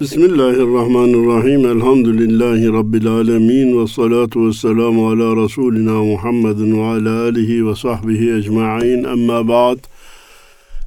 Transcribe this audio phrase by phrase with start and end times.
[0.00, 1.66] Bismillahirrahmanirrahim.
[1.66, 3.82] Elhamdülillahi Rabbil alemin.
[3.82, 9.04] Ve salatu ve selamu ala Resulina Muhammedin ve ala alihi ve sahbihi ecma'in.
[9.04, 9.78] Emma ba'd.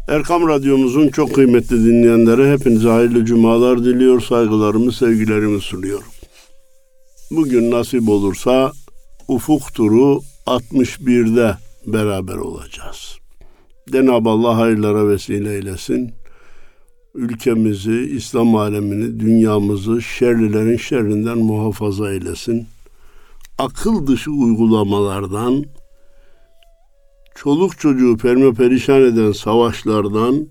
[0.07, 4.21] Erkam Radyomuzun çok kıymetli dinleyenlere hepinize hayırlı cumalar diliyor.
[4.21, 6.11] Saygılarımı, sevgilerimi sunuyorum.
[7.31, 8.71] Bugün nasip olursa
[9.27, 13.17] Ufuk Turu 61'de beraber olacağız.
[13.91, 16.18] Cenab-ı Allah hayırlara vesile eylesin
[17.19, 22.67] ülkemizi, İslam alemini, dünyamızı şerlilerin şerrinden muhafaza eylesin.
[23.57, 25.65] Akıl dışı uygulamalardan,
[27.35, 30.47] çoluk çocuğu perme perişan eden savaşlardan,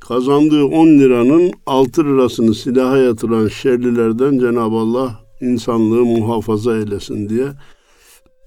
[0.00, 7.46] kazandığı 10 liranın 6 lirasını silaha yatıran şerlilerden Cenab-ı Allah insanlığı muhafaza eylesin diye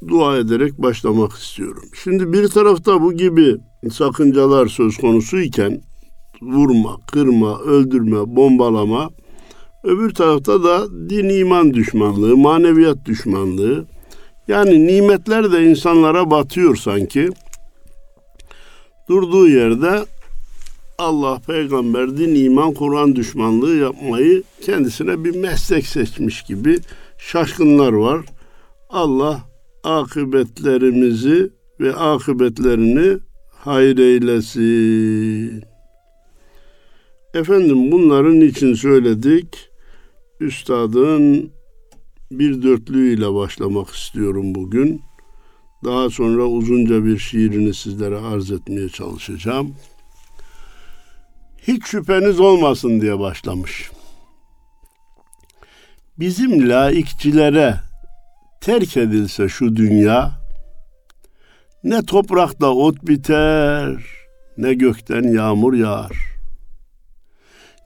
[0.08, 1.84] dua ederek başlamak istiyorum.
[2.04, 3.56] Şimdi bir tarafta bu gibi
[3.92, 5.82] sakıncalar söz konusu iken
[6.42, 9.10] vurma, kırma, öldürme, bombalama.
[9.84, 13.86] Öbür tarafta da din iman düşmanlığı, maneviyat düşmanlığı.
[14.48, 17.30] Yani nimetler de insanlara batıyor sanki.
[19.10, 20.06] Durduğu yerde
[20.98, 26.80] Allah, peygamber, din, iman, Kur'an düşmanlığı yapmayı kendisine bir meslek seçmiş gibi
[27.18, 28.26] şaşkınlar var.
[28.90, 29.40] Allah
[29.84, 31.50] akıbetlerimizi
[31.80, 33.18] ve akıbetlerini
[33.52, 35.77] hayır eylesin.
[37.38, 39.70] Efendim bunların için söyledik?
[40.40, 41.52] Üstadın
[42.32, 45.02] bir dörtlüğüyle başlamak istiyorum bugün.
[45.84, 49.76] Daha sonra uzunca bir şiirini sizlere arz etmeye çalışacağım.
[51.62, 53.92] Hiç şüpheniz olmasın diye başlamış.
[56.20, 57.76] Bizim laikçilere
[58.62, 60.32] terk edilse şu dünya,
[61.84, 64.06] ne toprakta ot biter,
[64.58, 66.37] ne gökten yağmur yağar.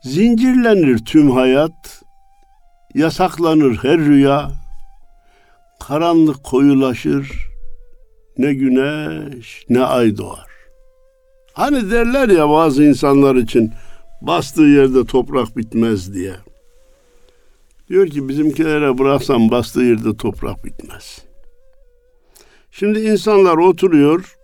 [0.03, 2.03] Zincirlenir tüm hayat,
[2.95, 4.51] yasaklanır her rüya,
[5.79, 7.47] karanlık koyulaşır,
[8.37, 10.47] ne güneş ne ay doğar.
[11.53, 13.73] Hani derler ya bazı insanlar için
[14.21, 16.33] bastığı yerde toprak bitmez diye.
[17.89, 21.19] Diyor ki bizimkilere bıraksam bastığı yerde toprak bitmez.
[22.71, 24.35] Şimdi insanlar oturuyor,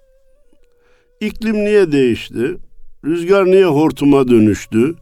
[1.21, 2.57] iklim niye değişti?
[3.05, 4.95] Rüzgar niye hortuma dönüştü?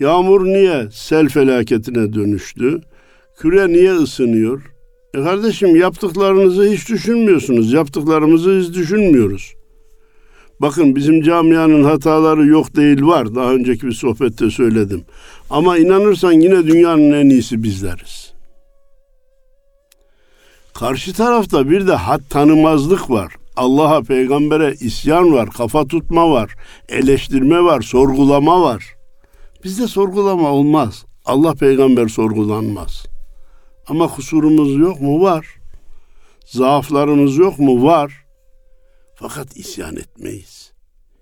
[0.00, 2.80] Yağmur niye sel felaketine dönüştü?
[3.38, 4.62] Küre niye ısınıyor?
[5.14, 7.72] E kardeşim yaptıklarınızı hiç düşünmüyorsunuz.
[7.72, 9.54] Yaptıklarımızı hiç düşünmüyoruz.
[10.60, 13.34] Bakın bizim camianın hataları yok değil var.
[13.34, 15.04] Daha önceki bir sohbette söyledim.
[15.50, 18.32] Ama inanırsan yine dünyanın en iyisi bizleriz.
[20.74, 23.32] Karşı tarafta bir de hat tanımazlık var.
[23.56, 26.54] Allah'a, peygambere isyan var, kafa tutma var,
[26.88, 28.94] eleştirme var, sorgulama var.
[29.64, 31.04] Bizde sorgulama olmaz.
[31.24, 33.06] Allah peygamber sorgulanmaz.
[33.88, 35.22] Ama kusurumuz yok mu?
[35.22, 35.46] Var.
[36.46, 37.84] Zaaflarımız yok mu?
[37.84, 38.24] Var.
[39.14, 40.72] Fakat isyan etmeyiz.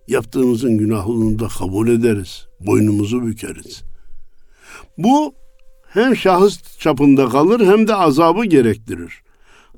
[0.09, 2.47] Yaptığımızın günahını da kabul ederiz.
[2.61, 3.83] Boynumuzu bükeriz.
[4.99, 5.35] Bu
[5.89, 9.23] hem şahıs çapında kalır hem de azabı gerektirir.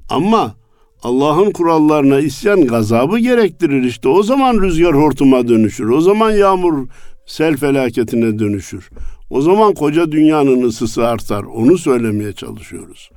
[0.09, 0.55] Ama
[1.03, 4.09] Allah'ın kurallarına isyan gazabı gerektirir işte.
[4.09, 5.89] O zaman rüzgar hortuma dönüşür.
[5.89, 6.89] O zaman yağmur
[7.27, 8.91] sel felaketine dönüşür.
[9.31, 11.43] O zaman koca dünyanın ısısı artar.
[11.43, 13.11] Onu söylemeye çalışıyoruz.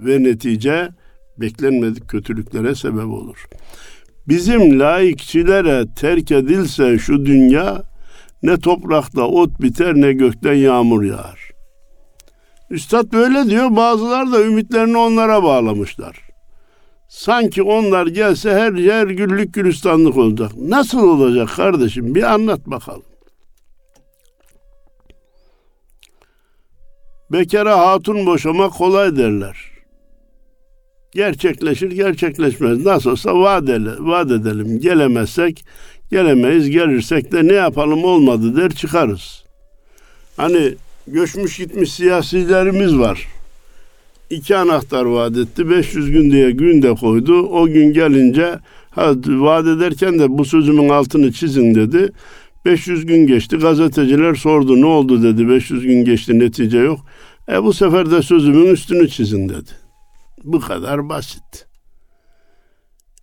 [0.00, 0.88] Ve netice
[1.38, 3.46] beklenmedik kötülüklere sebep olur.
[4.28, 7.82] Bizim laikçilere terk edilse şu dünya
[8.42, 11.50] ne toprakta ot biter ne gökten yağmur yağar.
[12.70, 16.20] Üstad böyle diyor bazılar da ümitlerini onlara bağlamışlar.
[17.08, 20.50] Sanki onlar gelse her yer güllük gülistanlık olacak.
[20.56, 23.02] Nasıl olacak kardeşim bir anlat bakalım.
[27.32, 29.56] Bekara hatun boşamak kolay derler.
[31.12, 32.86] Gerçekleşir gerçekleşmez.
[32.86, 34.80] Nasıl olsa vaat, ele, vaat edelim.
[34.80, 35.64] Gelemezsek
[36.10, 36.70] gelemeyiz.
[36.70, 39.44] Gelirsek de ne yapalım olmadı der çıkarız.
[40.36, 40.74] Hani
[41.06, 43.28] göçmüş gitmiş siyasilerimiz var.
[44.30, 45.70] İki anahtar vaat etti.
[45.70, 47.42] 500 gün diye gün de koydu.
[47.42, 48.58] O gün gelince
[48.90, 52.12] ha, vaat ederken de bu sözümün altını çizin dedi.
[52.64, 53.56] 500 gün geçti.
[53.56, 55.48] Gazeteciler sordu ne oldu dedi.
[55.48, 57.00] 500 gün geçti netice yok.
[57.48, 59.70] E bu sefer de sözümün üstünü çizin dedi.
[60.44, 61.66] Bu kadar basit.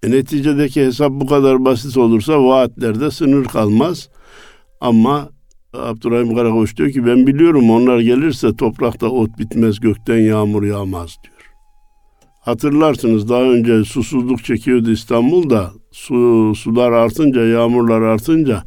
[0.04, 4.10] E, neticedeki hesap bu kadar basit olursa vaatlerde sınır kalmaz.
[4.82, 5.30] Ama
[5.74, 11.52] Abdurrahim Karakoç diyor ki ben biliyorum onlar gelirse toprakta ot bitmez gökten yağmur yağmaz diyor.
[12.42, 15.72] Hatırlarsınız daha önce susuzluk çekiyordu İstanbul'da.
[15.92, 18.64] Su, sular artınca, yağmurlar artınca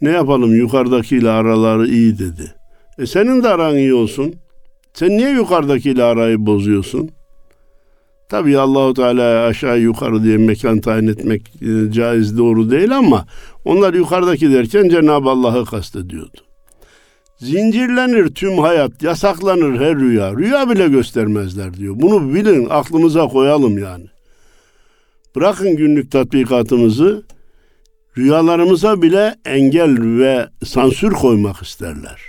[0.00, 2.54] ne yapalım yukarıdakiyle araları iyi dedi.
[2.98, 4.34] E senin de aran iyi olsun.
[4.94, 7.10] Sen niye yukarıdakiyle arayı bozuyorsun?
[8.28, 13.26] Tabii Allahu Teala aşağı yukarı diye mekan tayin etmek e, caiz doğru değil ama
[13.64, 16.38] onlar yukarıdaki derken Cenab-ı Allah'ı kastediyordu.
[17.38, 20.32] Zincirlenir tüm hayat, yasaklanır her rüya.
[20.36, 21.94] Rüya bile göstermezler diyor.
[21.98, 24.06] Bunu bilin, aklımıza koyalım yani.
[25.36, 27.22] Bırakın günlük tatbikatımızı,
[28.18, 32.20] rüyalarımıza bile engel ve sansür koymak isterler.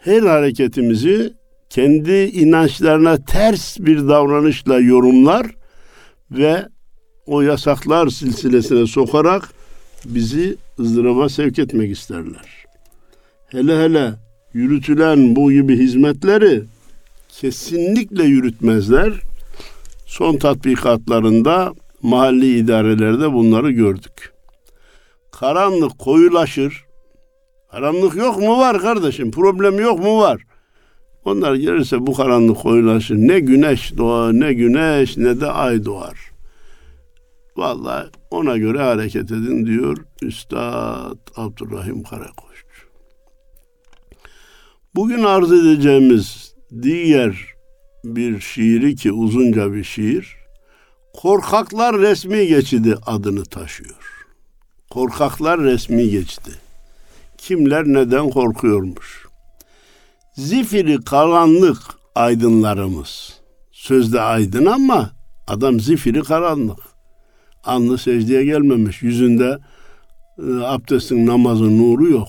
[0.00, 1.32] Her hareketimizi
[1.70, 5.46] kendi inançlarına ters bir davranışla yorumlar
[6.30, 6.68] ve
[7.26, 9.48] o yasaklar silsilesine sokarak
[10.04, 12.64] bizi ızdıraba sevk etmek isterler.
[13.46, 14.12] Hele hele
[14.52, 16.62] yürütülen bu gibi hizmetleri
[17.28, 19.12] kesinlikle yürütmezler.
[20.06, 21.72] Son tatbikatlarında
[22.02, 24.33] mahalli idarelerde bunları gördük.
[25.40, 26.84] Karanlık koyulaşır.
[27.70, 29.30] Karanlık yok mu var kardeşim?
[29.30, 30.42] Problem yok mu var?
[31.24, 33.14] Onlar gelirse bu karanlık koyulaşır.
[33.16, 36.30] Ne güneş doğar, ne güneş ne de ay doğar.
[37.56, 42.64] Vallahi ona göre hareket edin diyor Üstad Abdurrahim Karakoç.
[44.94, 47.54] Bugün arz edeceğimiz diğer
[48.04, 50.36] bir şiiri ki uzunca bir şiir,
[51.14, 54.13] Korkaklar Resmi Geçidi adını taşıyor.
[54.94, 56.50] Korkaklar Resmi Geçidi.
[57.38, 59.26] Kimler neden korkuyormuş?
[60.34, 61.78] Zifiri karanlık
[62.14, 63.40] aydınlarımız.
[63.72, 65.10] Sözde aydın ama
[65.46, 66.78] adam zifiri karanlık.
[67.64, 69.02] Anlı secdeye gelmemiş.
[69.02, 69.58] Yüzünde
[70.38, 72.28] e, abdestin namazın nuru yok.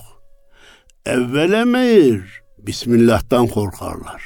[1.06, 2.42] Evvele meyir.
[2.58, 4.24] Bismillah'tan korkarlar.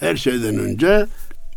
[0.00, 1.06] Her şeyden önce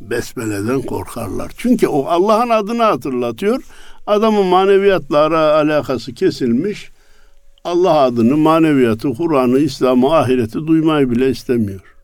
[0.01, 1.51] besmeleden korkarlar.
[1.57, 3.63] Çünkü o Allah'ın adını hatırlatıyor.
[4.07, 5.19] Adamın maneviyatla
[5.55, 6.91] alakası kesilmiş.
[7.63, 11.95] Allah adını, maneviyatı, Kur'an'ı, İslam'ı, ahireti duymayı bile istemiyor.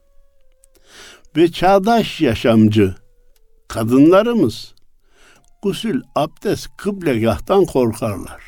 [1.38, 2.96] Ve çağdaş yaşamcı
[3.68, 4.74] kadınlarımız
[5.62, 8.42] gusül, abdest, kıblegahtan korkarlar.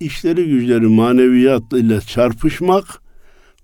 [0.00, 3.02] İşleri güçleri maneviyat ile çarpışmak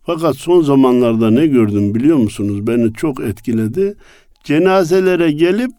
[0.02, 2.66] fakat son zamanlarda ne gördüm biliyor musunuz?
[2.66, 3.96] Beni çok etkiledi.
[4.44, 5.70] Cenazelere gelip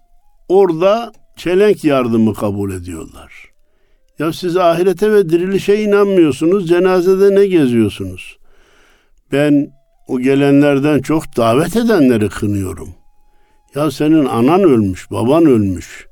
[0.49, 3.53] orada çelenk yardımı kabul ediyorlar.
[4.19, 6.67] Ya siz ahirete ve dirilişe inanmıyorsunuz.
[6.67, 8.37] Cenazede ne geziyorsunuz?
[9.31, 9.71] Ben
[10.07, 12.89] o gelenlerden çok davet edenleri kınıyorum.
[13.75, 16.07] Ya senin anan ölmüş, baban ölmüş.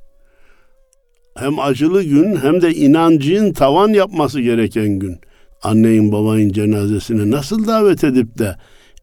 [1.36, 5.20] Hem acılı gün hem de inancın tavan yapması gereken gün.
[5.62, 8.56] Annenin babanın cenazesine nasıl davet edip de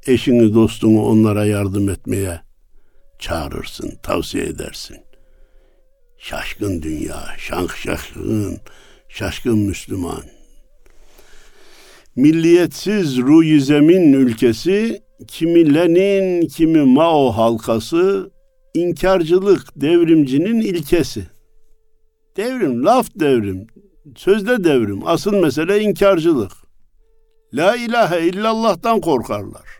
[0.07, 2.41] eşini dostunu onlara yardım etmeye
[3.19, 4.97] çağırırsın, tavsiye edersin.
[6.19, 8.57] Şaşkın dünya, şank şaşkın,
[9.09, 10.23] şaşkın Müslüman.
[12.15, 18.31] Milliyetsiz ruyi zemin ülkesi, kimi Lenin, kimi Mao halkası,
[18.73, 21.27] inkarcılık devrimcinin ilkesi.
[22.37, 23.67] Devrim, laf devrim,
[24.15, 25.07] sözde devrim.
[25.07, 26.51] Asıl mesele inkarcılık.
[27.53, 29.78] La ilahe illallah'tan korkarlar.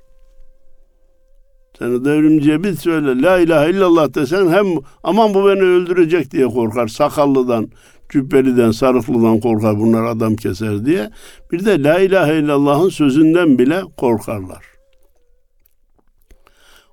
[1.80, 4.66] Sen devrimciye bir söyle la ilahe illallah desen hem
[5.04, 6.88] aman bu beni öldürecek diye korkar.
[6.88, 7.70] Sakallıdan,
[8.10, 11.10] cübbeliden, sarıklıdan korkar bunlar adam keser diye.
[11.52, 14.66] Bir de la ilahe illallah'ın sözünden bile korkarlar.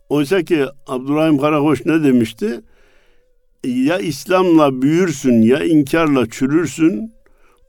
[0.09, 2.61] Oysa ki Abdurrahim Karakoç ne demişti?
[3.65, 7.13] Ya İslam'la büyürsün ya inkarla çürürsün.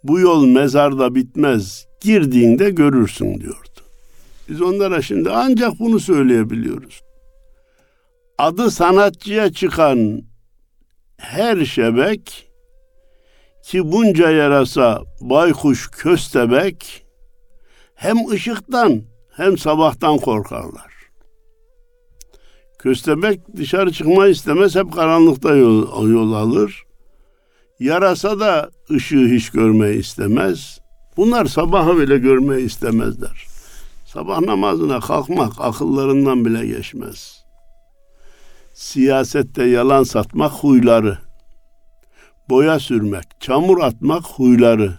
[0.04, 1.86] Bu yol mezarda bitmez.
[2.02, 3.82] Girdiğinde görürsün diyordu.
[4.50, 7.07] Biz onlara şimdi ancak bunu söyleyebiliyoruz.
[8.38, 10.22] Adı sanatçıya çıkan
[11.18, 12.50] her şebek
[13.64, 17.06] ki bunca yarasa baykuş köstebek
[17.96, 19.02] hem ışıktan
[19.32, 20.94] hem sabahtan korkarlar.
[22.80, 26.84] Köstebek dışarı çıkma istemez hep karanlıkta yol, yol alır.
[27.80, 30.80] Yarasa da ışığı hiç görmeyi istemez.
[31.18, 33.46] Bunlar sabahı bile görmeyi istemezler.
[34.06, 37.37] Sabah namazına kalkmak akıllarından bile geçmez.
[38.78, 41.18] Siyasette yalan satmak huyları
[42.50, 44.94] boya sürmek, çamur atmak huyları.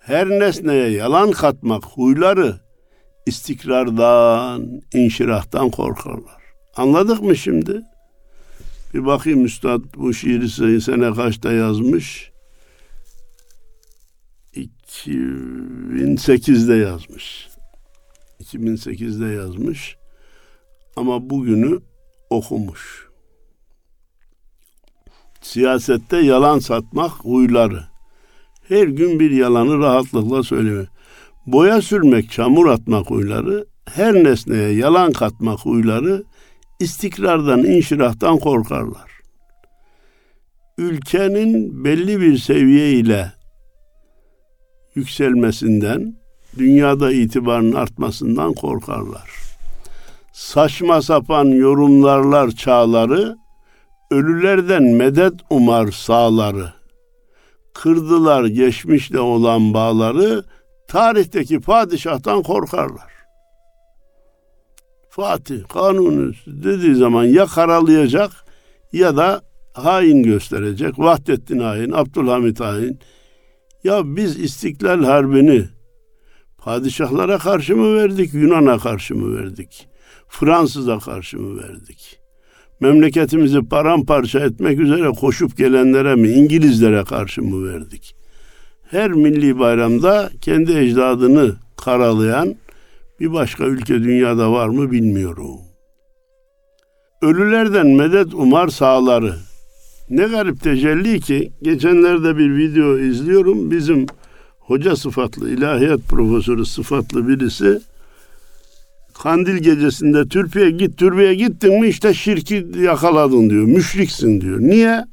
[0.00, 2.60] Her nesneye yalan katmak huyları
[3.26, 6.42] istikrardan, inşirahtan korkarlar.
[6.76, 7.82] Anladık mı şimdi?
[8.94, 12.32] Bir bakayım Üstad bu şiiri sene kaçta yazmış?
[14.54, 17.48] 2008'de yazmış.
[18.40, 19.96] 2008'de yazmış.
[20.96, 21.80] Ama bugünü
[22.34, 23.04] okumuş
[25.44, 27.84] siyasette yalan satmak huyları.
[28.68, 30.86] Her gün bir yalanı rahatlıkla söylüyor.
[31.46, 36.24] Boya sürmek, çamur atmak huyları, her nesneye yalan katmak huyları
[36.80, 39.10] istikrardan, inşirahtan korkarlar.
[40.78, 43.32] Ülkenin belli bir seviye ile
[44.94, 46.16] yükselmesinden,
[46.58, 49.43] dünyada itibarın artmasından korkarlar.
[50.34, 53.36] Saçma sapan yorumlarlar çağları,
[54.10, 56.72] ölülerden medet umar sağları.
[57.74, 60.44] Kırdılar geçmişte olan bağları,
[60.88, 63.12] tarihteki padişahtan korkarlar.
[65.08, 68.30] Fatih kanunu dediği zaman ya karalayacak
[68.92, 69.42] ya da
[69.74, 70.98] hain gösterecek.
[70.98, 72.98] Vahdettin hain, Abdülhamit hain.
[73.84, 75.64] Ya biz İstiklal Harbi'ni
[76.58, 79.93] padişahlara karşı mı verdik, Yunan'a karşı mı verdik?
[80.40, 82.18] Fransız'a karşı mı verdik?
[82.80, 88.16] Memleketimizi paramparça etmek üzere koşup gelenlere mi, İngilizlere karşı mı verdik?
[88.90, 92.54] Her milli bayramda kendi ecdadını karalayan
[93.20, 95.60] bir başka ülke dünyada var mı bilmiyorum.
[97.22, 99.34] Ölülerden medet umar sağları.
[100.10, 103.70] Ne garip tecelli ki geçenlerde bir video izliyorum.
[103.70, 104.06] Bizim
[104.58, 107.80] hoca sıfatlı, ilahiyat profesörü sıfatlı birisi
[109.22, 113.64] kandil gecesinde türbeye git, türbeye gittin mi işte şirki yakaladın diyor.
[113.64, 114.60] Müşriksin diyor.
[114.60, 115.04] Niye?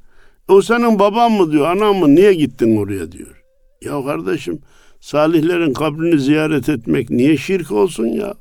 [0.47, 2.15] O senin baban mı diyor, anan mı?
[2.15, 3.43] Niye gittin oraya diyor.
[3.81, 4.59] Ya kardeşim
[4.99, 8.33] salihlerin kabrini ziyaret etmek niye şirk olsun ya?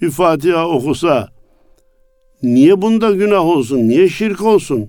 [0.00, 1.28] Bir Fatiha okusa
[2.42, 3.78] niye bunda günah olsun?
[3.78, 4.88] Niye şirk olsun?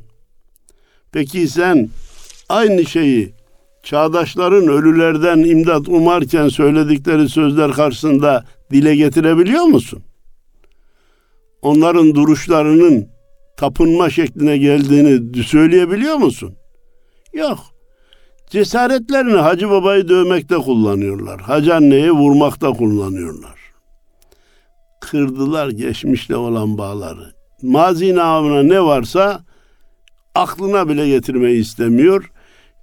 [1.11, 1.89] Peki sen
[2.49, 3.33] aynı şeyi
[3.83, 10.03] çağdaşların ölülerden imdat umarken söyledikleri sözler karşısında dile getirebiliyor musun?
[11.61, 13.07] Onların duruşlarının
[13.57, 16.55] tapınma şekline geldiğini söyleyebiliyor musun?
[17.33, 17.59] Yok.
[18.49, 21.41] Cesaretlerini Hacı Baba'yı dövmekte kullanıyorlar.
[21.41, 23.59] Hacı anneyi vurmakta kullanıyorlar.
[25.01, 27.33] Kırdılar geçmişle olan bağları.
[27.61, 29.43] Mazi namına ne varsa
[30.35, 32.31] aklına bile getirmeyi istemiyor.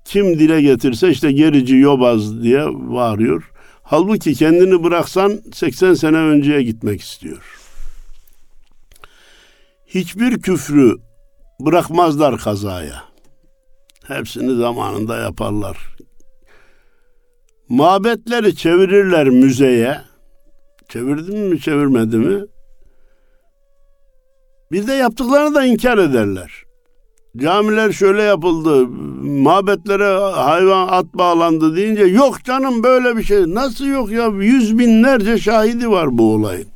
[0.05, 3.50] Kim dile getirse işte gerici yobaz diye bağırıyor.
[3.91, 7.61] Halbuki kendini bıraksan 80 sene önceye gitmek istiyor.
[9.87, 10.97] Hiçbir küfrü
[11.61, 13.05] bırakmazlar kazaya.
[14.07, 15.97] Hepsini zamanında yaparlar.
[17.69, 20.01] Mabetleri çevirirler müzeye.
[20.89, 22.45] Çevirdi mi çevirmedi mi?
[24.73, 26.65] Bir de yaptıklarını da inkar ederler.
[27.37, 28.87] Camiler şöyle yapıldı,
[29.23, 33.55] mabetlere hayvan at bağlandı deyince yok canım böyle bir şey.
[33.55, 34.27] Nasıl yok ya?
[34.27, 36.67] Yüz binlerce şahidi var bu olayın.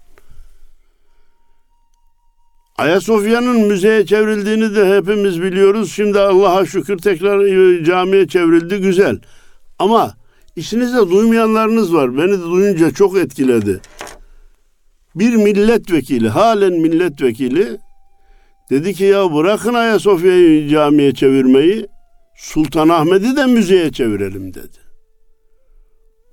[2.79, 5.93] Ayasofya'nın müzeye çevrildiğini de hepimiz biliyoruz.
[5.93, 9.19] Şimdi Allah'a şükür tekrar e, camiye çevrildi güzel.
[9.79, 10.15] Ama
[10.57, 12.19] işinizde duymayanlarınız var.
[12.19, 13.81] Beni de duyunca çok etkiledi.
[15.15, 17.79] Bir milletvekili, halen milletvekili
[18.71, 21.87] dedi ki ya bırakın Ayasofya'yı camiye çevirmeyi.
[22.37, 24.79] Sultanahmet'i de müzeye çevirelim dedi.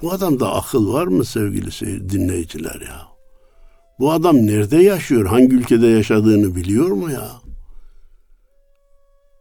[0.01, 3.07] Bu adamda akıl var mı sevgili dinleyiciler ya?
[3.99, 5.25] Bu adam nerede yaşıyor?
[5.25, 7.31] Hangi ülkede yaşadığını biliyor mu ya?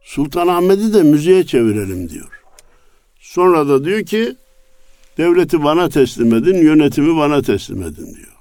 [0.01, 2.41] Sultanahmet'i de müzeye çevirelim diyor.
[3.19, 4.35] Sonra da diyor ki
[5.17, 8.37] devleti bana teslim edin, yönetimi bana teslim edin diyor.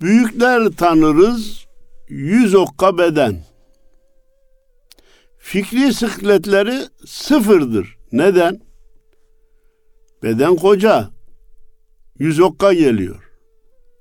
[0.00, 1.63] Büyükler tanırız,
[2.08, 3.42] yüz okka beden.
[5.38, 7.96] Fikri sıkletleri sıfırdır.
[8.12, 8.60] Neden?
[10.22, 11.10] Beden koca,
[12.18, 13.30] yüz okka geliyor.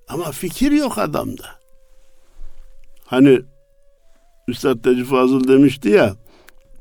[0.07, 1.45] Ama fikir yok adamda.
[3.05, 3.41] Hani
[4.48, 6.15] Üstad Teci Fazıl demişti ya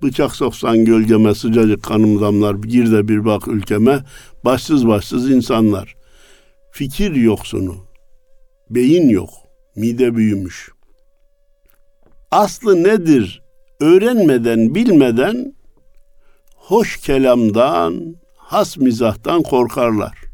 [0.03, 4.05] bıçak soksan gölgeme sıcacık kanım damlar gir de bir bak ülkeme
[4.45, 5.97] başsız başsız insanlar.
[6.73, 7.77] Fikir yoksunu.
[8.71, 9.31] Beyin yok.
[9.77, 10.72] Mide büyümüş.
[12.33, 13.43] Aslı nedir?
[13.81, 15.55] Öğrenmeden, bilmeden
[16.57, 20.33] hoş kelamdan, has mizahtan korkarlar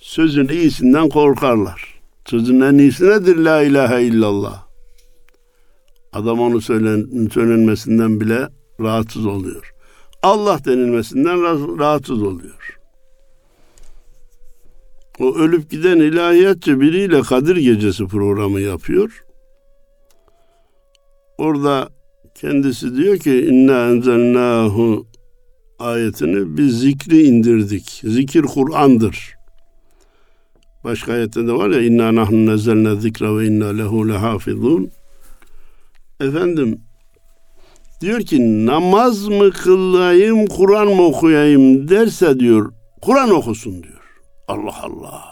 [0.00, 2.00] sözün iyisinden korkarlar.
[2.26, 3.36] Sözün en iyisi nedir?
[3.36, 4.64] La ilahe illallah.
[6.12, 8.48] Adam onu söylen, söylenmesinden bile
[8.80, 9.72] rahatsız oluyor.
[10.22, 12.78] Allah denilmesinden rahatsız oluyor.
[15.20, 19.24] O ölüp giden ilahiyatçı biriyle Kadir Gecesi programı yapıyor.
[21.40, 21.88] Orada
[22.34, 25.06] kendisi diyor ki inna enzelnahu
[25.78, 28.02] ayetini biz zikri indirdik.
[28.04, 29.34] Zikir Kur'an'dır.
[30.84, 34.90] Başka ayette de var ya inna nahnu nezzelne zikra ve inna lehu lehafizun.
[36.20, 36.80] Efendim
[38.00, 44.02] diyor ki namaz mı kılayım Kur'an mı okuyayım derse diyor Kur'an okusun diyor.
[44.48, 45.24] Allah Allah.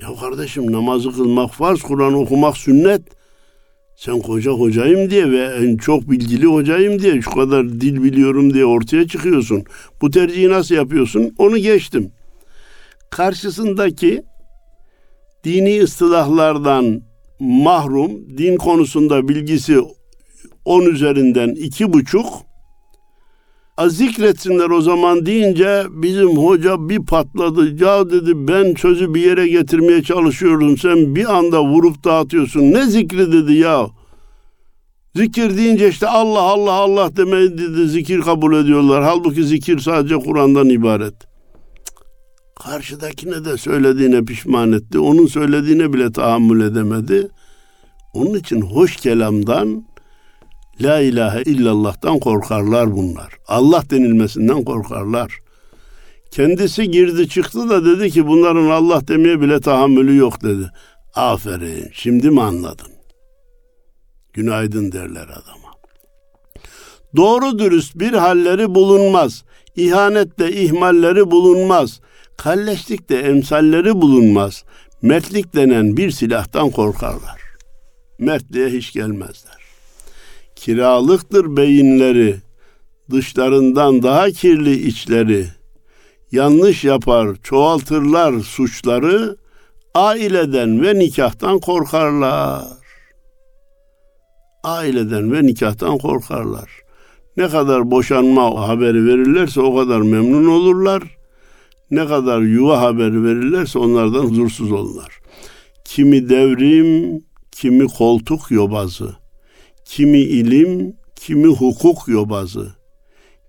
[0.00, 3.21] Ya kardeşim namazı kılmak farz, Kur'an okumak sünnet.
[4.04, 8.64] Sen koca hocayım diye ve en çok bilgili hocayım diye şu kadar dil biliyorum diye
[8.64, 9.64] ortaya çıkıyorsun.
[10.00, 11.34] Bu tercihi nasıl yapıyorsun?
[11.38, 12.10] Onu geçtim.
[13.10, 14.22] Karşısındaki
[15.44, 17.02] dini ıstılahlardan
[17.40, 19.78] mahrum, din konusunda bilgisi
[20.64, 22.26] 10 üzerinden iki buçuk,
[23.88, 27.84] zikretsinler o zaman deyince bizim hoca bir patladı.
[27.84, 30.78] Ya dedi ben sözü bir yere getirmeye çalışıyorum.
[30.78, 32.60] Sen bir anda vurup dağıtıyorsun.
[32.60, 33.86] Ne zikri dedi ya.
[35.16, 39.02] Zikir deyince işte Allah Allah Allah demeyi dedi zikir kabul ediyorlar.
[39.02, 41.14] Halbuki zikir sadece Kur'an'dan ibaret.
[42.64, 44.98] Karşıdakine de söylediğine pişman etti.
[44.98, 47.28] Onun söylediğine bile tahammül edemedi.
[48.14, 49.84] Onun için hoş kelamdan
[50.82, 53.32] La ilahe illallah'tan korkarlar bunlar.
[53.48, 55.38] Allah denilmesinden korkarlar.
[56.30, 60.70] Kendisi girdi çıktı da dedi ki bunların Allah demeye bile tahammülü yok dedi.
[61.14, 62.92] Aferin şimdi mi anladın?
[64.32, 65.72] Günaydın derler adama.
[67.16, 69.44] Doğru dürüst bir halleri bulunmaz.
[69.76, 72.00] İhanette ihmalleri bulunmaz.
[72.36, 74.64] Kalleşlikte emsalleri bulunmaz.
[75.02, 77.40] Mertlik denen bir silahtan korkarlar.
[78.18, 79.61] Mertliğe hiç gelmezler
[80.62, 82.36] kiralıktır beyinleri,
[83.10, 85.46] dışlarından daha kirli içleri.
[86.32, 89.36] Yanlış yapar, çoğaltırlar suçları,
[89.94, 92.64] aileden ve nikahtan korkarlar.
[94.64, 96.70] Aileden ve nikahtan korkarlar.
[97.36, 101.02] Ne kadar boşanma haberi verirlerse o kadar memnun olurlar.
[101.90, 105.20] Ne kadar yuva haberi verirlerse onlardan huzursuz olurlar.
[105.84, 109.21] Kimi devrim, kimi koltuk yobazı
[109.96, 112.72] kimi ilim, kimi hukuk yobazı,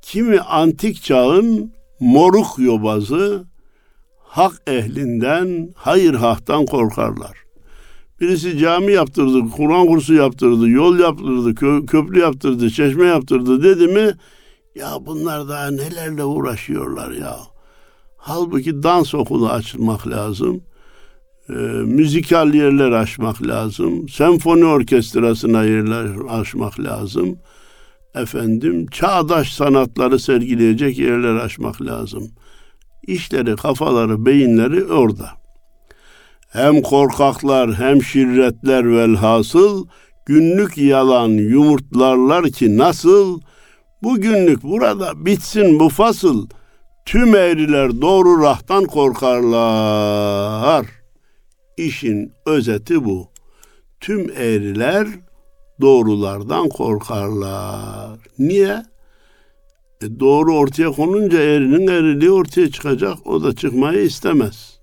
[0.01, 3.45] kimi antik çağın moruk yobazı,
[4.17, 7.37] hak ehlinden, hayır haktan korkarlar.
[8.19, 14.11] Birisi cami yaptırdı, Kur'an kursu yaptırdı, yol yaptırdı, kö- köprü yaptırdı, çeşme yaptırdı dedi mi?
[14.75, 17.37] Ya bunlar daha nelerle uğraşıyorlar ya.
[18.17, 20.61] Halbuki dans okulu açılmak lazım
[21.49, 21.53] e,
[21.85, 24.09] müzikal yerler açmak lazım.
[24.09, 27.37] Senfoni orkestrasına yerler açmak lazım.
[28.15, 32.31] Efendim çağdaş sanatları sergileyecek yerler açmak lazım.
[33.07, 35.29] İşleri, kafaları, beyinleri orada.
[36.49, 39.87] Hem korkaklar hem şirretler velhasıl
[40.25, 43.41] günlük yalan yumurtlarlar ki nasıl
[44.03, 46.47] bugünlük burada bitsin bu fasıl
[47.05, 50.23] tüm eğriler doğru rahtan korkarlar.''
[51.77, 53.29] İşin özeti bu.
[53.99, 55.07] Tüm eğriler
[55.81, 58.19] doğrulardan korkarlar.
[58.39, 58.85] Niye?
[60.01, 63.27] E doğru ortaya konunca eğrinin eğriliği ortaya çıkacak.
[63.27, 64.79] O da çıkmayı istemez.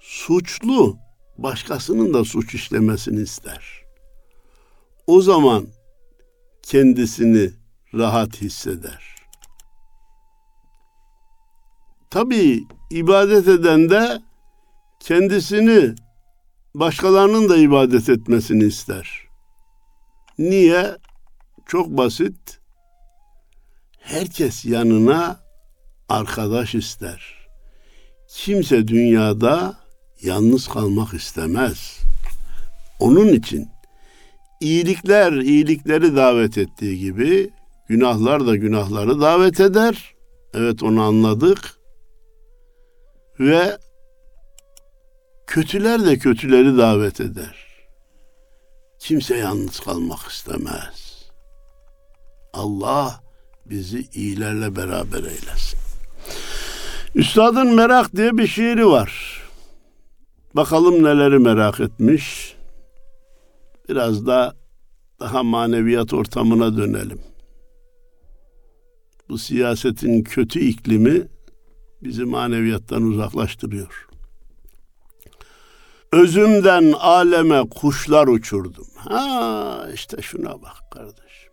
[0.00, 0.96] Suçlu
[1.38, 3.84] başkasının da suç işlemesini ister.
[5.06, 5.66] O zaman
[6.62, 7.50] kendisini
[7.94, 9.16] rahat hisseder.
[12.10, 14.22] Tabii ibadet eden de
[15.00, 15.94] kendisini
[16.74, 19.20] başkalarının da ibadet etmesini ister.
[20.38, 20.96] Niye?
[21.66, 22.60] Çok basit.
[24.00, 25.40] Herkes yanına
[26.08, 27.48] arkadaş ister.
[28.28, 29.74] Kimse dünyada
[30.22, 31.98] yalnız kalmak istemez.
[33.00, 33.68] Onun için
[34.60, 37.50] iyilikler iyilikleri davet ettiği gibi
[37.88, 40.14] günahlar da günahları davet eder.
[40.54, 41.78] Evet onu anladık.
[43.40, 43.78] Ve
[45.50, 47.66] Kötüler de kötüleri davet eder.
[48.98, 51.28] Kimse yalnız kalmak istemez.
[52.52, 53.20] Allah
[53.66, 55.78] bizi iyilerle beraber eylesin.
[57.14, 59.42] Üstadın merak diye bir şiiri var.
[60.54, 62.56] Bakalım neleri merak etmiş.
[63.88, 64.56] Biraz da
[65.20, 67.20] daha maneviyat ortamına dönelim.
[69.28, 71.28] Bu siyasetin kötü iklimi
[72.02, 74.09] bizi maneviyattan uzaklaştırıyor.
[76.12, 78.86] Özümden aleme kuşlar uçurdum.
[78.96, 81.52] Ha işte şuna bak kardeşim.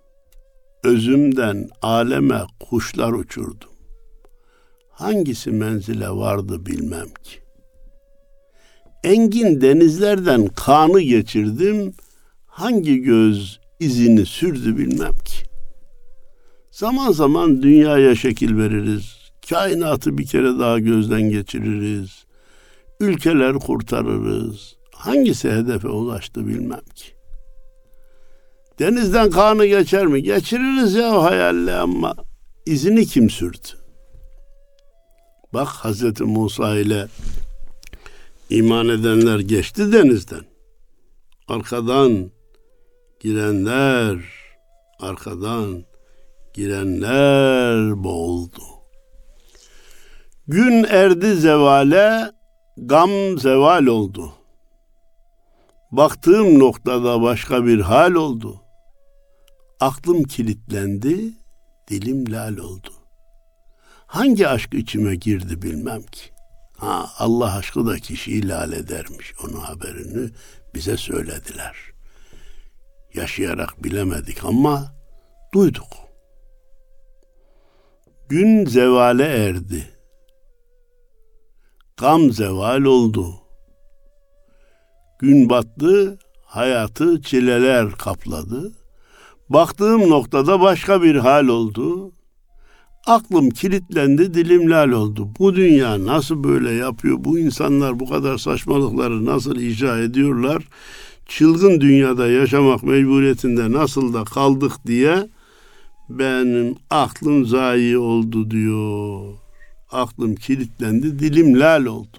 [0.83, 3.69] Özümden aleme kuşlar uçurdum.
[4.89, 7.39] Hangisi menzile vardı bilmem ki.
[9.03, 11.93] Engin denizlerden kanı geçirdim.
[12.45, 15.47] Hangi göz izini sürdü bilmem ki.
[16.71, 19.17] Zaman zaman dünyaya şekil veririz.
[19.49, 22.26] Kainatı bir kere daha gözden geçiririz
[22.99, 24.75] ülkeler kurtarırız.
[24.95, 27.05] Hangisi hedefe ulaştı bilmem ki.
[28.79, 30.23] Denizden kanı geçer mi?
[30.23, 32.15] Geçiririz ya hayalle ama
[32.65, 33.67] izini kim sürdü?
[35.53, 37.07] Bak Hazreti Musa ile
[38.49, 40.45] iman edenler geçti denizden.
[41.47, 42.31] Arkadan
[43.19, 44.17] girenler,
[44.99, 45.83] arkadan
[46.53, 48.61] girenler boğuldu.
[50.47, 52.31] Gün erdi zevale,
[52.77, 54.33] gam zeval oldu.
[55.91, 58.61] Baktığım noktada başka bir hal oldu.
[59.79, 61.33] Aklım kilitlendi,
[61.87, 62.93] dilim lal oldu.
[64.07, 66.21] Hangi aşk içime girdi bilmem ki.
[66.77, 69.33] Ha, Allah aşkı da kişiyi lal edermiş.
[69.43, 70.29] Onun haberini
[70.75, 71.75] bize söylediler.
[73.13, 74.95] Yaşayarak bilemedik ama
[75.53, 75.87] duyduk.
[78.29, 79.96] Gün zevale erdi.
[81.99, 83.33] Gam zeval oldu.
[85.19, 88.71] Gün battı, hayatı çileler kapladı.
[89.49, 92.11] Baktığım noktada başka bir hal oldu.
[93.07, 95.29] Aklım kilitlendi, dilim lal oldu.
[95.39, 97.17] Bu dünya nasıl böyle yapıyor?
[97.19, 100.63] Bu insanlar bu kadar saçmalıkları nasıl icra ediyorlar?
[101.25, 105.29] Çılgın dünyada yaşamak mecburiyetinde nasıl da kaldık diye
[106.09, 109.46] benim aklım zayi oldu diyor.
[109.91, 112.17] Aklım kilitlendi, dilim lal oldu.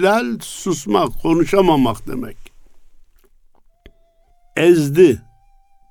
[0.00, 2.36] Lal susmak, konuşamamak demek.
[4.56, 5.22] Ezdi,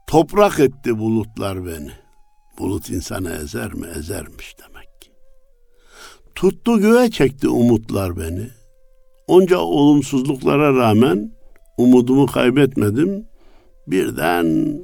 [0.07, 1.91] toprak etti bulutlar beni.
[2.59, 3.87] Bulut insanı ezer mi?
[3.97, 5.11] Ezermiş demek ki.
[6.35, 8.47] Tuttu göğe çekti umutlar beni.
[9.27, 11.31] Onca olumsuzluklara rağmen
[11.77, 13.25] umudumu kaybetmedim.
[13.87, 14.77] Birden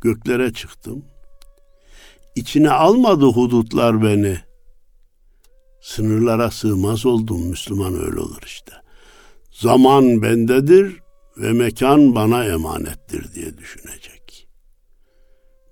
[0.00, 1.04] göklere çıktım.
[2.34, 4.38] İçine almadı hudutlar beni.
[5.84, 8.72] Sınırlara sığmaz oldum Müslüman öyle olur işte.
[9.50, 11.00] Zaman bendedir
[11.36, 14.48] ve mekan bana emanettir diye düşünecek.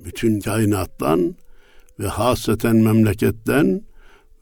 [0.01, 1.37] Bütün kainattan
[2.01, 3.83] ve haseten memleketten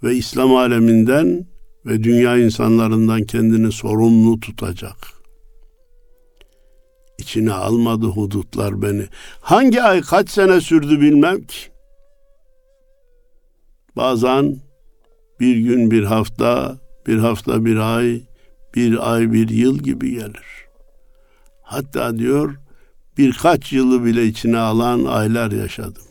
[0.03, 1.47] ve İslam aleminden
[1.87, 4.97] ve dünya insanlarından kendini sorumlu tutacak.
[7.19, 9.07] İçine almadı hudutlar beni.
[9.41, 11.59] Hangi ay kaç sene sürdü bilmem ki.
[13.97, 14.70] Bazen
[15.41, 18.21] bir gün bir hafta, bir hafta bir ay,
[18.75, 20.67] bir ay bir yıl gibi gelir.
[21.63, 22.57] Hatta diyor
[23.19, 26.03] birkaç yılı bile içine alan aylar yaşadım.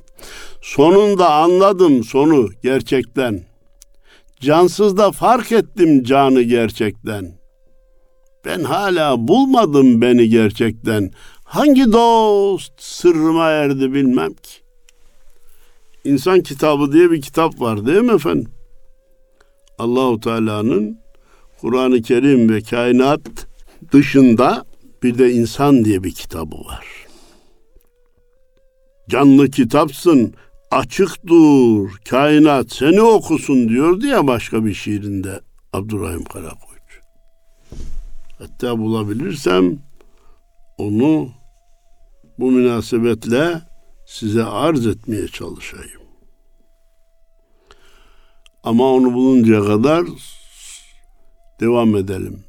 [0.62, 3.42] Sonunda anladım sonu gerçekten.
[4.39, 7.39] Cansız da fark ettim canı gerçekten.
[8.46, 11.12] Ben hala bulmadım beni gerçekten.
[11.44, 14.54] Hangi dost sırrıma erdi bilmem ki.
[16.04, 18.52] İnsan kitabı diye bir kitap var değil mi efendim?
[19.80, 21.00] Allahu Teala'nın
[21.62, 23.48] Kur'an-ı Kerim ve kainat
[23.92, 24.65] dışında
[25.04, 26.86] bir de insan diye bir kitabı var.
[29.10, 30.34] Canlı kitapsın,
[30.72, 35.39] açık dur, kainat seni okusun diyor diye başka bir şiirinde
[35.74, 36.70] Abdurrahim Karakoç.
[38.39, 39.80] Hatta bulabilirsem
[40.78, 41.30] onu
[42.39, 43.62] bu münasebetle
[44.06, 45.99] size arz etmeye çalışayım.
[48.63, 50.06] Ama onu buluncaya kadar
[51.60, 52.43] devam edelim.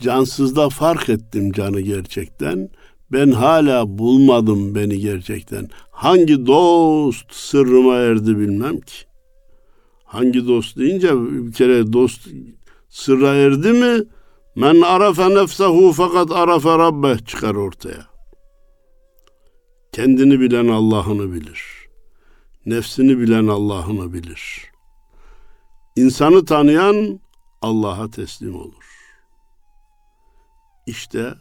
[0.00, 2.68] Cansızda fark ettim canı gerçekten.
[3.12, 5.68] Ben hala bulmadım beni gerçekten.
[5.90, 8.96] Hangi dost sırrıma erdi bilmem ki.
[10.04, 12.28] Hangi dost deyince bir kere dost
[12.88, 14.04] sırra erdi mi?
[14.56, 18.06] Men arafe nefsehu fakat arafe rabbeh çıkar ortaya.
[19.92, 21.73] Kendini bilen Allah'ını bilir.
[22.66, 24.72] Nefsini bilen Allah'ını bilir.
[25.96, 27.20] İnsanı tanıyan
[27.62, 28.84] Allah'a teslim olur.
[30.86, 31.34] İşte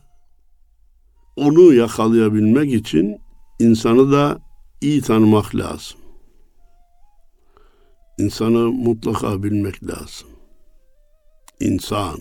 [1.36, 3.21] onu yakalayabilmek için
[3.59, 4.39] insanı da
[4.81, 5.99] iyi tanımak lazım.
[8.17, 10.29] İnsanı mutlaka bilmek lazım.
[11.59, 12.19] İnsan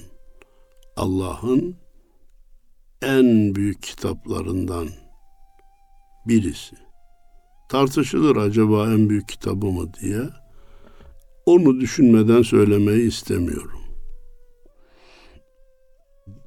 [0.96, 1.76] Allah'ın
[3.02, 4.88] en büyük kitaplarından
[6.26, 6.81] birisi.
[7.72, 10.22] Tartışılır acaba en büyük kitabı mı diye.
[11.46, 13.80] Onu düşünmeden söylemeyi istemiyorum.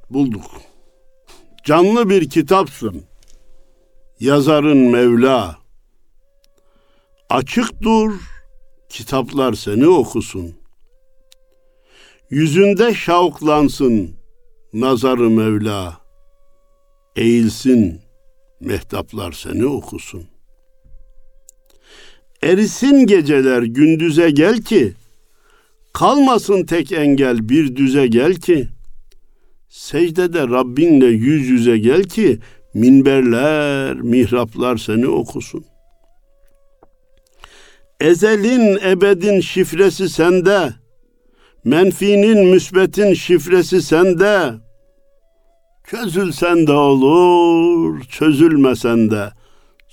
[0.10, 0.62] Bulduk.
[1.64, 3.04] Canlı bir kitapsın.
[4.20, 5.58] Yazarın Mevla.
[7.30, 8.14] Açık dur,
[8.90, 10.56] kitaplar seni okusun.
[12.30, 14.16] Yüzünde şavklansın
[14.74, 15.98] nazarı Mevla.
[17.16, 18.02] Eğilsin,
[18.60, 20.35] mehtaplar seni okusun.
[22.46, 24.94] Erisin geceler gündüze gel ki,
[25.94, 28.68] kalmasın tek engel bir düze gel ki,
[29.70, 32.40] secdede Rabbinle yüz yüze gel ki,
[32.74, 35.66] minberler, mihraplar seni okusun.
[38.00, 40.74] Ezelin ebedin şifresi sende.
[41.64, 44.54] Menfinin müsbetin şifresi sende.
[45.88, 49.32] Çözülsen de olur, çözülmesen de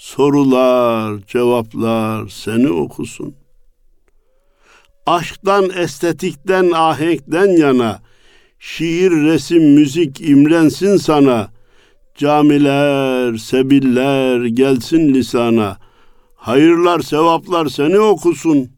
[0.02, 3.34] sorular, cevaplar seni okusun.
[5.06, 8.00] Aşktan, estetikten, ahenkten yana
[8.58, 11.50] şiir, resim, müzik imrensin sana.
[12.14, 15.76] Camiler, sebiller gelsin lisana.
[16.36, 18.70] Hayırlar, sevaplar seni okusun.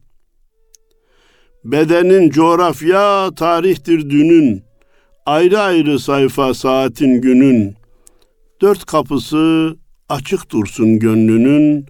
[1.64, 4.64] Bedenin coğrafya, tarihtir dünün.
[5.26, 7.74] Ayrı ayrı sayfa saatin günün.
[8.60, 9.76] Dört kapısı
[10.08, 11.86] açık dursun gönlünün.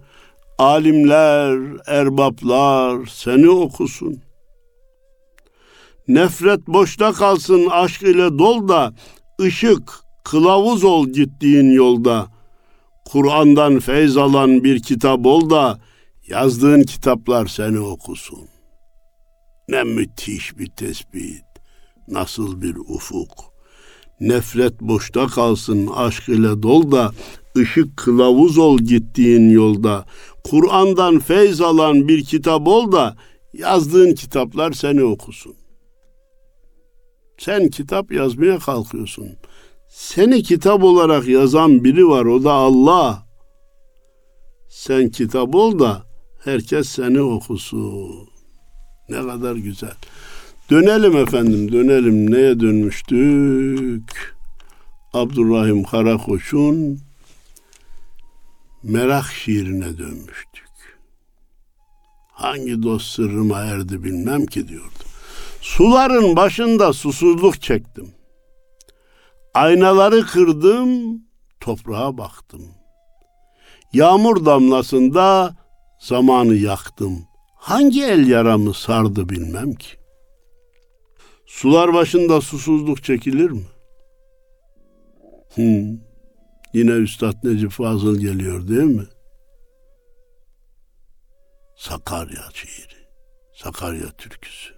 [0.57, 4.21] Alimler, erbaplar seni okusun.
[6.07, 8.93] Nefret boşta kalsın aşk ile dol da
[9.41, 12.27] ışık kılavuz ol gittiğin yolda.
[13.05, 15.79] Kur'an'dan feyz alan bir kitap ol da
[16.27, 18.47] yazdığın kitaplar seni okusun.
[19.69, 21.45] Ne müthiş bir tespit,
[22.07, 23.53] nasıl bir ufuk.
[24.19, 27.11] Nefret boşta kalsın aşk ile dol da
[27.57, 30.05] ışık kılavuz ol gittiğin yolda.
[30.43, 33.15] Kur'an'dan feyz alan bir kitap ol da
[33.53, 35.55] yazdığın kitaplar seni okusun.
[37.37, 39.27] Sen kitap yazmaya kalkıyorsun.
[39.89, 43.27] Seni kitap olarak yazan biri var o da Allah.
[44.69, 46.03] Sen kitap ol da
[46.43, 48.29] herkes seni okusun.
[49.09, 49.93] Ne kadar güzel.
[50.71, 52.31] Dönelim efendim, dönelim.
[52.31, 54.35] Neye dönmüştük?
[55.13, 56.99] Abdurrahim Karakoç'un
[58.85, 60.99] merak şiirine dönmüştük.
[62.31, 65.03] Hangi dost sırrıma erdi bilmem ki diyordu.
[65.61, 68.13] Suların başında susuzluk çektim.
[69.53, 71.21] Aynaları kırdım,
[71.59, 72.67] toprağa baktım.
[73.93, 75.55] Yağmur damlasında
[75.99, 77.27] zamanı yaktım.
[77.55, 79.87] Hangi el yaramı sardı bilmem ki.
[81.45, 83.65] Sular başında susuzluk çekilir mi?
[85.55, 86.04] Hmm.
[86.75, 89.05] Yine Üstad Necip Fazıl geliyor değil mi?
[91.77, 93.07] Sakarya şiiri,
[93.53, 94.73] Sakarya türküsü.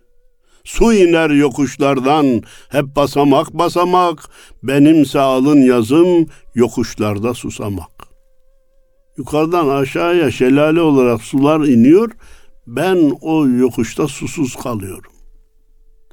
[0.63, 4.29] Su iner yokuşlardan, hep basamak basamak,
[4.63, 8.07] benimse alın yazım, yokuşlarda susamak.
[9.17, 12.12] Yukarıdan aşağıya şelale olarak sular iniyor,
[12.67, 15.13] ben o yokuşta susuz kalıyorum.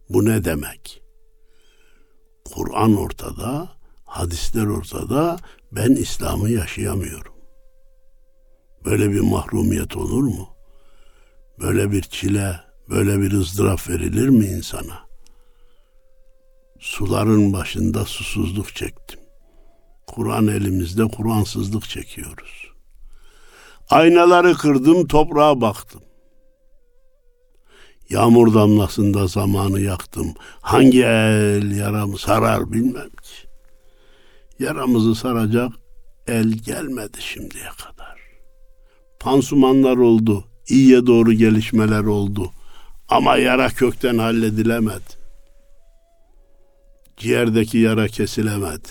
[0.08, 1.02] Bu ne demek?
[2.44, 3.68] Kur'an ortada,
[4.04, 5.36] hadisler ortada,
[5.76, 7.34] ben İslam'ı yaşayamıyorum.
[8.84, 10.48] Böyle bir mahrumiyet olur mu?
[11.60, 12.60] Böyle bir çile,
[12.90, 15.04] böyle bir ızdırap verilir mi insana?
[16.80, 19.20] Suların başında susuzluk çektim.
[20.06, 22.72] Kur'an elimizde Kur'ansızlık çekiyoruz.
[23.90, 26.02] Aynaları kırdım, toprağa baktım.
[28.10, 30.34] Yağmur damlasında zamanı yaktım.
[30.60, 33.43] Hangi el yaramı sarar bilmem ki.
[34.58, 35.72] Yaramızı saracak
[36.26, 38.18] el gelmedi şimdiye kadar.
[39.20, 42.50] Pansumanlar oldu, iyiye doğru gelişmeler oldu.
[43.08, 45.24] Ama yara kökten halledilemedi.
[47.16, 48.88] Ciğerdeki yara kesilemedi.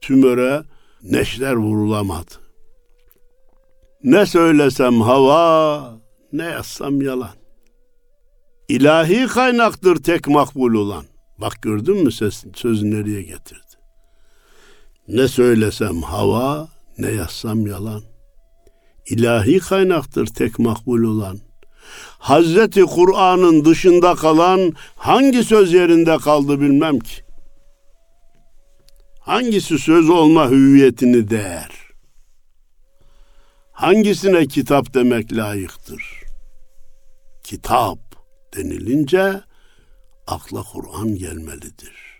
[0.00, 0.62] Tümöre
[1.02, 2.34] neşler vurulamadı.
[4.02, 6.00] Ne söylesem hava,
[6.32, 7.34] ne yazsam yalan.
[8.68, 11.04] İlahi kaynaktır tek makbul olan.
[11.40, 13.76] Bak gördün mü ses, sözü nereye getirdi?
[15.08, 18.02] Ne söylesem hava, ne yazsam yalan.
[19.06, 21.38] İlahi kaynaktır tek makbul olan.
[22.18, 27.22] Hazreti Kur'an'ın dışında kalan hangi söz yerinde kaldı bilmem ki.
[29.20, 31.70] Hangisi söz olma hüviyetini değer?
[33.72, 36.22] Hangisine kitap demek layıktır?
[37.44, 37.98] Kitap
[38.56, 39.40] denilince
[40.30, 42.10] akla Kur'an gelmelidir.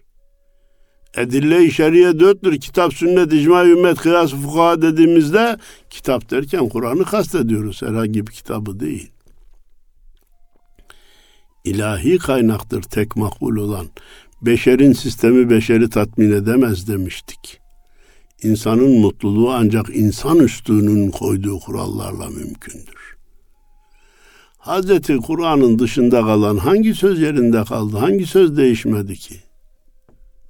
[1.17, 2.61] Edille-i şeriye dörttür.
[2.61, 5.57] Kitap, sünnet, icma, ümmet, kıyas, fukaha dediğimizde
[5.91, 7.83] kitap derken Kur'an'ı kastediyoruz.
[7.83, 9.11] Herhangi bir kitabı değil.
[11.65, 13.87] İlahi kaynaktır tek makbul olan.
[14.43, 17.61] Beşerin sistemi beşeri tatmin edemez demiştik.
[18.43, 23.00] İnsanın mutluluğu ancak insan üstünün koyduğu kurallarla mümkündür.
[24.61, 27.97] Hazreti Kur'an'ın dışında kalan hangi söz yerinde kaldı?
[27.97, 29.35] Hangi söz değişmedi ki?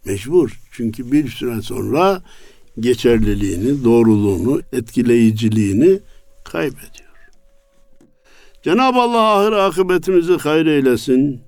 [0.05, 0.61] Mecbur.
[0.73, 2.23] Çünkü bir süre sonra
[2.81, 6.01] geçerliliğini, doğruluğunu, etkileyiciliğini
[6.45, 7.11] kaybediyor.
[8.63, 11.41] Cenab-ı Allah ahir akıbetimizi hayır eylesin.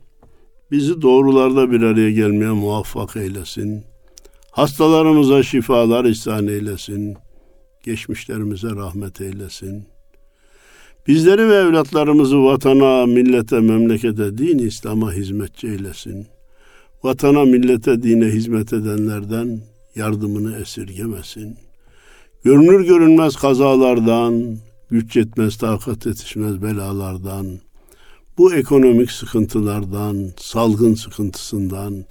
[0.71, 3.85] Bizi doğrularda bir araya gelmeye muvaffak eylesin.
[4.51, 7.17] Hastalarımıza şifalar ihsan eylesin.
[7.85, 9.92] Geçmişlerimize rahmet eylesin.
[11.07, 16.27] Bizleri ve evlatlarımızı vatana, millete, memlekete, din İslam'a hizmetçi eylesin.
[17.05, 19.61] Vatana, millete, dine hizmet edenlerden
[19.95, 21.57] yardımını esirgemesin.
[22.45, 24.57] Görünür görünmez kazalardan,
[24.91, 27.47] güç yetmez, takat yetişmez belalardan,
[28.39, 32.05] bu ekonomik sıkıntılardan, salgın sıkıntısından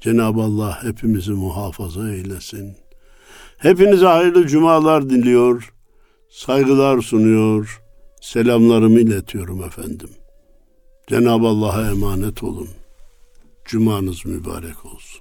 [0.00, 2.76] Cenab-ı Allah hepimizi muhafaza eylesin.
[3.58, 5.72] Hepinize hayırlı cumalar diliyor,
[6.30, 7.80] saygılar sunuyor,
[8.20, 10.10] selamlarımı iletiyorum efendim.
[11.06, 12.68] Cenab-ı Allah'a emanet olun.
[13.64, 15.19] Cumanız mübarek olsun.